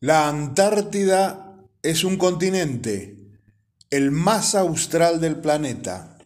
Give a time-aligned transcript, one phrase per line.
[0.00, 3.16] La Antártida es un continente,
[3.90, 6.18] el más austral del planeta.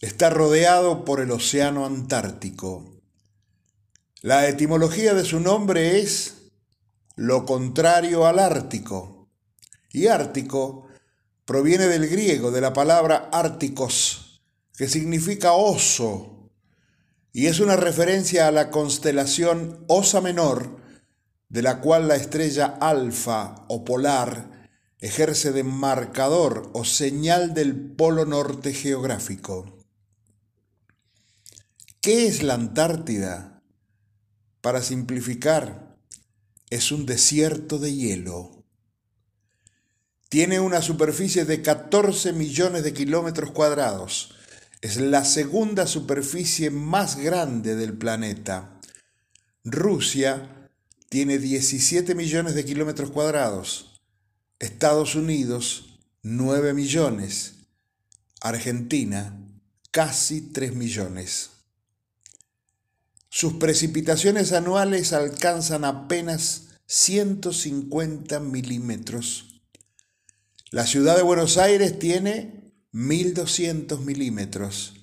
[0.00, 3.02] Está rodeado por el Océano Antártico.
[4.22, 6.52] La etimología de su nombre es
[7.16, 9.28] lo contrario al Ártico.
[9.92, 10.86] Y Ártico
[11.44, 14.40] proviene del griego, de la palabra árticos,
[14.74, 16.50] que significa oso,
[17.30, 20.85] y es una referencia a la constelación Osa Menor,
[21.48, 28.24] de la cual la estrella alfa o polar ejerce de marcador o señal del polo
[28.24, 29.78] norte geográfico.
[32.00, 33.62] ¿Qué es la Antártida?
[34.60, 35.96] Para simplificar,
[36.70, 38.64] es un desierto de hielo.
[40.28, 44.34] Tiene una superficie de 14 millones de kilómetros cuadrados.
[44.80, 48.80] Es la segunda superficie más grande del planeta.
[49.64, 50.55] Rusia
[51.08, 54.00] tiene 17 millones de kilómetros cuadrados,
[54.58, 57.54] Estados Unidos 9 millones,
[58.40, 59.40] Argentina
[59.92, 61.50] casi 3 millones.
[63.28, 69.62] Sus precipitaciones anuales alcanzan apenas 150 milímetros.
[70.70, 74.94] La ciudad de Buenos Aires tiene 1200 milímetros,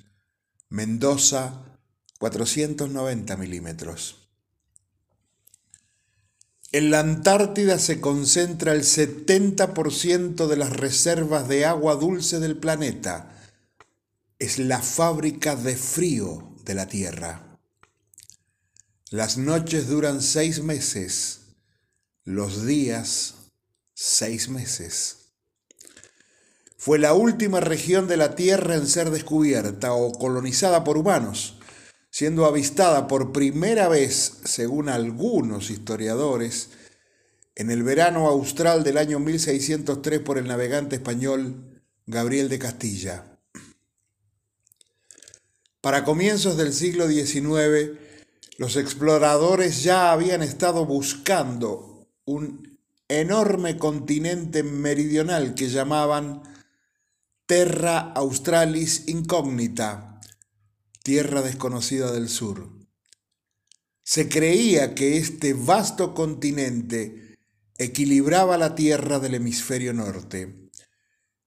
[0.70, 1.80] Mendoza
[2.20, 4.23] 490 milímetros.
[6.74, 13.32] En la Antártida se concentra el 70% de las reservas de agua dulce del planeta.
[14.40, 17.60] Es la fábrica de frío de la Tierra.
[19.12, 21.42] Las noches duran seis meses,
[22.24, 23.36] los días
[23.94, 25.28] seis meses.
[26.76, 31.60] Fue la última región de la Tierra en ser descubierta o colonizada por humanos
[32.14, 36.70] siendo avistada por primera vez, según algunos historiadores,
[37.56, 43.40] en el verano austral del año 1603 por el navegante español Gabriel de Castilla.
[45.82, 47.98] Para comienzos del siglo XIX,
[48.60, 56.44] los exploradores ya habían estado buscando un enorme continente meridional que llamaban
[57.48, 60.13] Terra Australis Incognita,
[61.04, 62.70] tierra desconocida del sur.
[64.04, 67.38] Se creía que este vasto continente
[67.78, 70.70] equilibraba la tierra del hemisferio norte,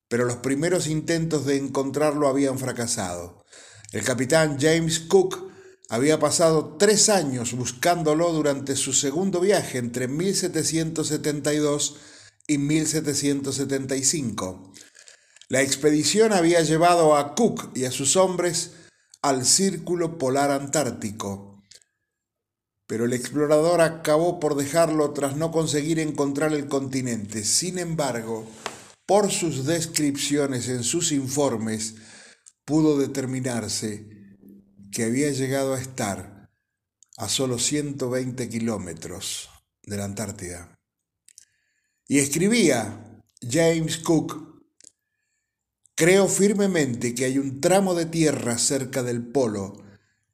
[0.09, 3.47] pero los primeros intentos de encontrarlo habían fracasado.
[3.93, 5.51] El capitán James Cook
[5.89, 11.97] había pasado tres años buscándolo durante su segundo viaje entre 1772
[12.47, 14.75] y 1775.
[15.49, 18.73] La expedición había llevado a Cook y a sus hombres
[19.27, 21.61] al Círculo Polar Antártico.
[22.87, 27.43] Pero el explorador acabó por dejarlo tras no conseguir encontrar el continente.
[27.43, 28.49] Sin embargo,
[29.05, 31.97] por sus descripciones en sus informes,
[32.65, 34.09] pudo determinarse
[34.93, 36.49] que había llegado a estar
[37.17, 39.51] a solo 120 kilómetros
[39.83, 40.79] de la Antártida.
[42.07, 44.56] Y escribía James Cook
[45.99, 49.83] Creo firmemente que hay un tramo de tierra cerca del polo,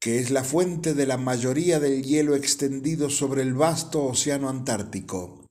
[0.01, 5.49] que es la fuente de la mayoría del hielo extendido sobre el vasto océano Antártico.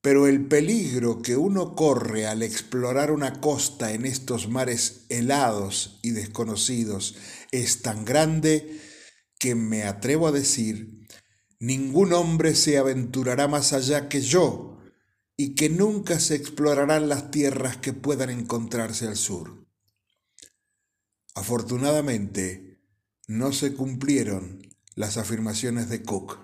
[0.00, 6.12] Pero el peligro que uno corre al explorar una costa en estos mares helados y
[6.12, 7.16] desconocidos
[7.50, 8.80] es tan grande
[9.40, 11.08] que me atrevo a decir,
[11.58, 14.77] ningún hombre se aventurará más allá que yo
[15.40, 19.64] y que nunca se explorarán las tierras que puedan encontrarse al sur.
[21.36, 22.82] Afortunadamente,
[23.28, 24.60] no se cumplieron
[24.96, 26.40] las afirmaciones de Cook.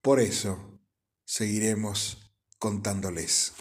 [0.00, 0.78] Por eso,
[1.24, 3.52] seguiremos contándoles.